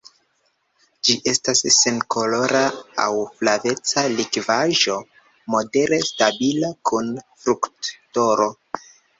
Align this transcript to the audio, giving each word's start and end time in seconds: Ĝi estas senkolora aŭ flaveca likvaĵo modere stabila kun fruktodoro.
Ĝi 1.07 1.15
estas 1.31 1.59
senkolora 1.75 2.61
aŭ 3.03 3.11
flaveca 3.41 4.05
likvaĵo 4.15 4.97
modere 5.57 6.01
stabila 6.09 6.73
kun 6.93 7.13
fruktodoro. 7.45 8.53